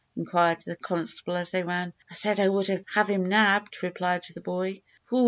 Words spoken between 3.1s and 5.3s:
nabbed," replied the boy. "Hoot!